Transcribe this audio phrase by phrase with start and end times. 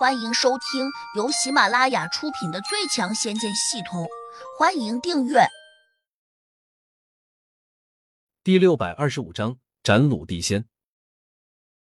[0.00, 4.04] 欢迎收听由喜马拉雅出品的《最强仙剑系统》，
[4.58, 5.40] 欢迎订阅。
[8.42, 10.66] 第六百二十五章斩鲁地仙。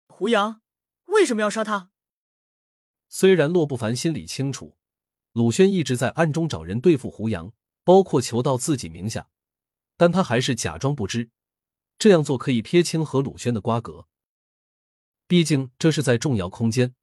[0.08, 0.60] 胡杨
[1.04, 1.90] 为什么要杀他？
[3.08, 4.76] 虽然洛不凡心里清楚，
[5.30, 7.52] 鲁轩一直在暗中找人对付胡杨，
[7.84, 9.28] 包括求到自己名下，
[9.96, 11.30] 但他还是假装不知。
[11.96, 14.08] 这样做可以撇清和鲁轩的瓜葛，
[15.28, 16.96] 毕竟这是在重要空间。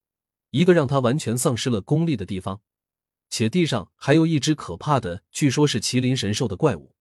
[0.55, 2.61] 一个让他完全丧失了功力的地方，
[3.29, 6.95] 且地上还有一只可怕的，据说是麒麟神兽的怪物。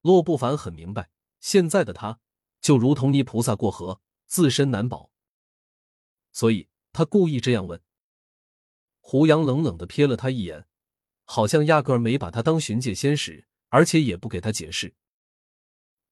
[0.00, 2.18] 洛不凡很明白，现在的他
[2.60, 5.12] 就如同泥菩萨过河，自身难保，
[6.32, 7.80] 所以他故意这样问。
[8.98, 10.66] 胡杨冷冷的瞥了他一眼，
[11.22, 14.96] 好像压根儿没把他当寻界仙使，而且也不给他解释。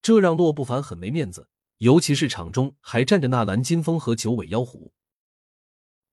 [0.01, 4.93] 这让洛不凡很没面子，尤其是场中还站着纳兰金风和九尾妖狐。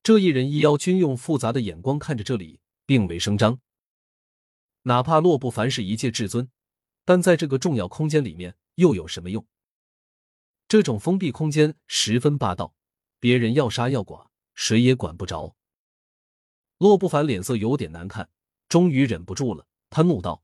[0.08, 3.60] 这一人一妖均用复杂的眼光看着这里，并未声张。
[4.84, 6.50] 哪怕洛不凡是一介至尊，
[7.04, 9.46] 但在这个重要空间里面又有什么用？
[10.66, 12.74] 这种封闭空间十分霸道，
[13.20, 15.54] 别人要杀要剐，谁也管不着。
[16.78, 18.30] 洛不凡脸色有点难看，
[18.66, 20.42] 终于忍不住了，他怒道：“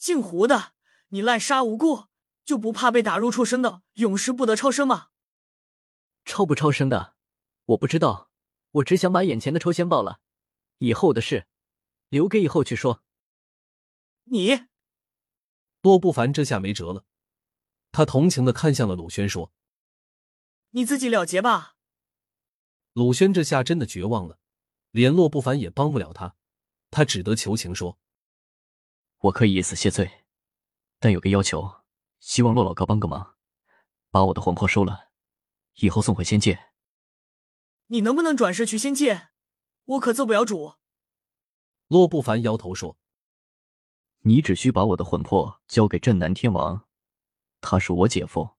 [0.00, 0.72] 姓胡的，
[1.08, 2.06] 你滥杀无辜，
[2.46, 5.08] 就不怕被打入畜生的永世不得超生吗？
[6.24, 7.12] 超不超生的？”
[7.66, 8.31] 我不知道，
[8.72, 10.20] 我只想把眼前的抽仙报了，
[10.78, 11.46] 以后的事
[12.08, 13.02] 留给以后去说。
[14.24, 14.66] 你，
[15.82, 17.04] 洛不凡这下没辙了，
[17.90, 19.52] 他同情的看向了鲁轩，说
[20.70, 21.76] ：“你自己了结吧。”
[22.94, 24.38] 鲁轩这下真的绝望了，
[24.90, 26.36] 连洛不凡也帮不了他，
[26.90, 27.98] 他只得求情说
[29.18, 30.24] ：“我可以以死谢罪，
[30.98, 31.82] 但有个要求，
[32.20, 33.36] 希望洛老哥帮个忙，
[34.10, 35.10] 把我的魂魄收了，
[35.74, 36.68] 以后送回仙界。”
[37.92, 39.28] 你能不能转世去仙界？
[39.84, 40.76] 我可做不了主。
[41.88, 42.96] 洛不凡摇头说
[44.24, 46.88] ：“你只需把我的魂魄交给镇南天王，
[47.60, 48.56] 他是我姐夫。”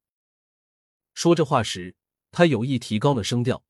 [1.16, 1.96] 说这话时，
[2.30, 3.66] 他有意提高了声调，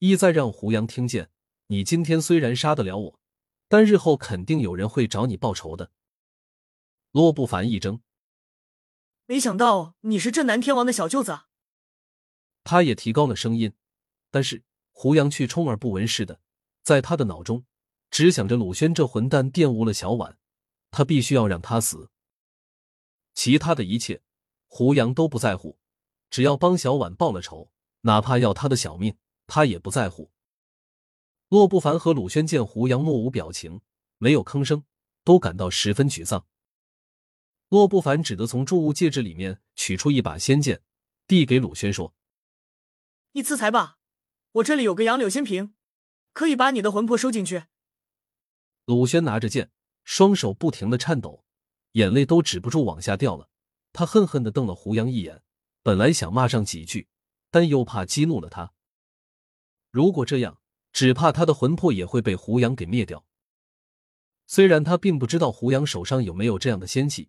[0.00, 1.30] 意在让胡杨听见
[1.68, 3.20] ：“你今天虽然杀得了我，
[3.68, 5.92] 但日后肯定有人会找你报仇的。”
[7.12, 8.02] 洛不凡一怔，
[9.24, 11.44] 没想到你是镇南天王的小舅子。
[12.64, 13.72] 他也提高了声音，
[14.30, 14.62] 但是。
[14.98, 16.40] 胡杨却充耳不闻似的，
[16.82, 17.66] 在他的脑中
[18.10, 20.38] 只想着鲁轩这混蛋玷污了小婉，
[20.90, 22.10] 他必须要让他死。
[23.34, 24.22] 其他的一切，
[24.66, 25.78] 胡杨都不在乎，
[26.30, 27.70] 只要帮小婉报了仇，
[28.00, 30.32] 哪怕要他的小命，他也不在乎。
[31.48, 33.82] 洛不凡和鲁轩见胡杨目无表情，
[34.16, 34.82] 没有吭声，
[35.24, 36.46] 都感到十分沮丧。
[37.68, 40.82] 洛不凡只得从铸物戒指里面取出一把仙剑，
[41.26, 42.14] 递给鲁轩说
[43.32, 43.95] ：“你自裁吧。”
[44.56, 45.74] 我这里有个杨柳仙瓶，
[46.32, 47.64] 可以把你的魂魄收进去。
[48.86, 49.70] 鲁轩拿着剑，
[50.04, 51.44] 双手不停的颤抖，
[51.92, 53.50] 眼泪都止不住往下掉了。
[53.92, 55.42] 他恨恨的瞪了胡杨一眼，
[55.82, 57.08] 本来想骂上几句，
[57.50, 58.72] 但又怕激怒了他。
[59.90, 60.58] 如果这样，
[60.90, 63.26] 只怕他的魂魄也会被胡杨给灭掉。
[64.46, 67.28] 虽然他并不知道胡杨手上有没有这样的仙气，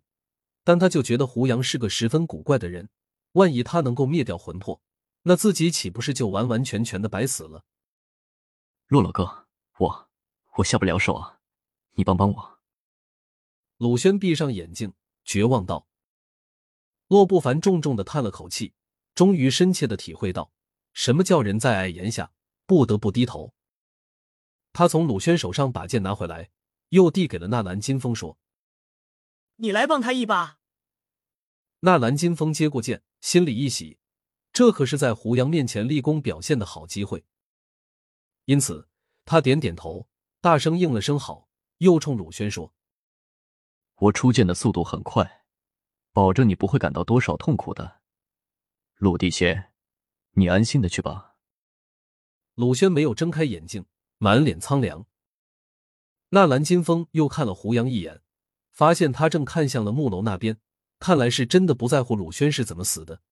[0.64, 2.88] 但他就觉得胡杨是个十分古怪的人。
[3.32, 4.80] 万一他能够灭掉魂魄，
[5.28, 7.62] 那自己岂不是就完完全全的白死了？
[8.86, 9.46] 洛洛哥，
[9.76, 10.08] 我
[10.56, 11.40] 我下不了手啊，
[11.92, 12.60] 你帮帮我。
[13.76, 14.94] 鲁轩闭上眼睛，
[15.26, 15.86] 绝望道。
[17.08, 18.72] 洛不凡重重的叹了口气，
[19.14, 20.50] 终于深切的体会到
[20.94, 22.32] 什么叫人在矮檐下
[22.64, 23.52] 不得不低头。
[24.72, 26.48] 他从鲁轩手上把剑拿回来，
[26.88, 28.38] 又递给了纳兰金风，说
[29.56, 30.58] ：“你来帮他一把。”
[31.80, 33.98] 纳兰金风接过剑，心里一喜。
[34.58, 37.24] 这可是在胡杨面前立功表现的好机会，
[38.46, 38.88] 因此
[39.24, 40.08] 他点点头，
[40.40, 42.74] 大声应了声好，又冲鲁轩说
[44.00, 45.44] ：“我出剑的速度很快，
[46.12, 48.00] 保证你不会感到多少痛苦的。
[48.96, 49.70] 鲁地仙，
[50.32, 51.36] 你安心的去吧。”
[52.56, 53.86] 鲁轩没有睁开眼睛，
[54.16, 55.06] 满脸苍凉。
[56.30, 58.22] 纳兰金风又看了胡杨一眼，
[58.72, 60.58] 发现他正看向了木楼那边，
[60.98, 63.22] 看来是真的不在乎鲁轩是怎么死的。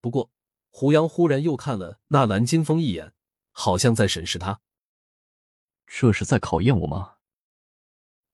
[0.00, 0.30] 不过，
[0.70, 3.12] 胡杨忽然又看了纳兰金风一眼，
[3.52, 4.60] 好像在审视他。
[5.86, 7.16] 这是在考验我吗？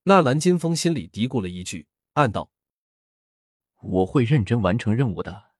[0.04, 2.52] 纳兰金风心里嘀咕了一句，暗道
[3.82, 5.54] ：“我会认真完成任务的。”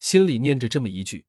[0.00, 1.26] 心里念着这么一句，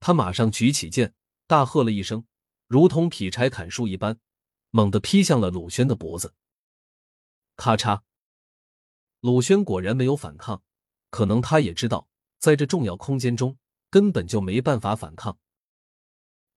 [0.00, 1.14] 他马上举起剑，
[1.46, 2.24] 大喝了一声，
[2.68, 4.18] 如同劈柴砍树一般，
[4.70, 6.34] 猛地劈向了鲁轩的脖子。
[7.56, 8.02] 咔嚓！
[9.20, 10.62] 鲁轩果然没有反抗，
[11.10, 12.08] 可能他也知道。
[12.42, 13.56] 在这重要空间中，
[13.88, 15.38] 根本就没办法反抗。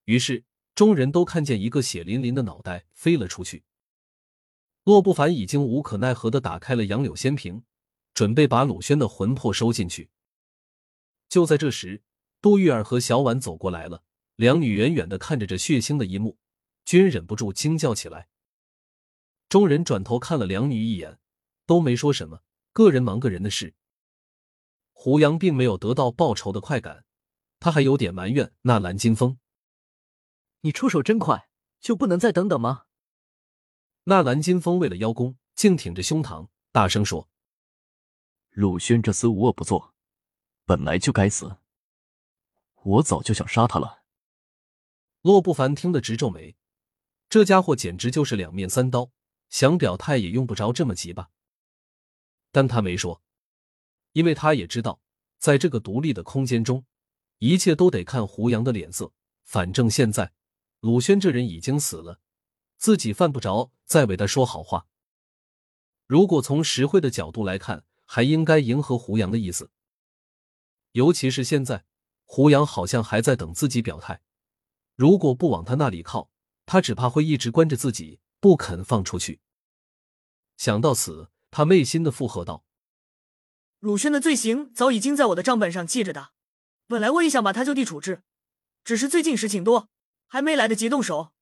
[0.06, 0.44] 于是
[0.74, 3.64] 众人都看见一个血淋淋的脑袋飞了出去。
[4.84, 7.64] 洛不凡已经无可奈何的打开了杨柳仙瓶，
[8.16, 10.10] 准备把鲁轩的魂魄收进去。
[11.30, 12.02] 就在这时，
[12.42, 14.02] 杜玉儿和小婉走过来了，
[14.38, 16.40] 两女远远的看着这血腥的一幕，
[16.84, 18.28] 均忍不住惊叫起来。
[19.48, 21.20] 众人转头看了两女一眼，
[21.68, 22.42] 都没说什么，
[22.74, 23.76] 各人忙各人的事。
[25.06, 27.06] 胡杨并没有得到报仇的快感，
[27.60, 29.38] 他还有点埋怨纳兰金风
[30.62, 31.48] ：“你出手真快，
[31.80, 32.86] 就不能再等等吗？”
[34.06, 37.30] 纳兰金风为了邀功，竟挺着胸膛大声说
[38.50, 39.94] ：“鲁轩这厮无恶不作，
[40.66, 41.58] 本来就该死，
[42.82, 44.02] 我早就想杀他了。”
[45.22, 46.58] 洛不凡听得直皱眉，
[47.30, 49.12] 这家伙简直就是两面三刀，
[49.50, 51.30] 想表态也用不着这么急吧？
[52.52, 53.22] 但他没说。
[54.16, 55.02] 因为他也知道，
[55.40, 56.86] 在这个独立的空间中，
[57.40, 59.12] 一切都得看胡杨的脸色。
[59.44, 60.32] 反正现在
[60.80, 62.22] 鲁轩这人已经死了，
[62.78, 64.88] 自己犯不着再为他说好话。
[66.08, 69.70] 如果从实惠的角度来看，还应该迎合胡杨的意思。
[70.94, 71.84] 尤其是现在，
[72.24, 74.22] 胡杨好像还在等自己表态。
[74.96, 76.30] 如果不往他那里靠，
[76.66, 79.42] 他只怕会一直关着自己，不肯放出去。
[80.56, 82.64] 想到此，他内心的附和道。
[83.80, 86.32] 鲁轩的罪行早已经在我的账本上记着的，
[86.88, 88.24] 本来我也想把他就地处置，
[88.84, 89.90] 只是最近事情多，
[90.28, 91.34] 还没来得及动手。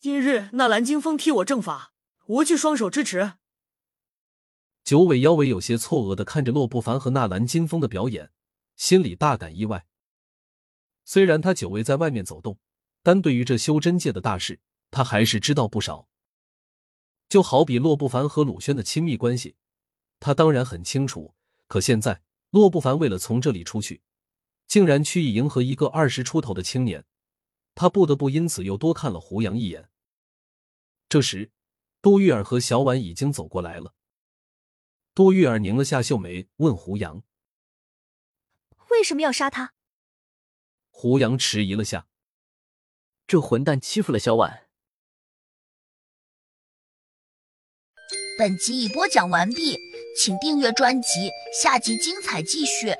[0.00, 1.92] 今日那蓝金风替我正法，
[2.26, 3.34] 我去双手支持。
[4.84, 8.30] 九尾妖尾有些错愕的看着洛不凡和纳兰金风的表演，
[8.76, 9.86] 心里大感意外。
[11.04, 12.58] 虽然他久未在外面走动，
[13.02, 14.60] 但对于这修真界的大事，
[14.90, 16.08] 他还是知道不少。
[17.28, 19.56] 就好比洛不凡和鲁轩的亲密关系。
[20.20, 21.34] 他当然很清楚，
[21.66, 24.02] 可现在洛不凡为了从这里出去，
[24.66, 27.04] 竟然去意迎合一个二十出头的青年，
[27.74, 29.88] 他不得不因此又多看了胡杨一眼。
[31.08, 31.52] 这时，
[32.02, 33.94] 杜玉儿和小婉已经走过来了。
[35.14, 37.22] 杜玉儿拧了下秀眉，问胡杨
[38.90, 39.74] ：“为什么要杀他？”
[40.90, 42.08] 胡杨迟疑了下
[43.26, 44.68] ：“这混蛋欺负了小婉。”
[48.38, 49.87] 本集已播讲完毕。
[50.18, 51.30] 请订阅专辑，
[51.62, 52.92] 下集精彩继续。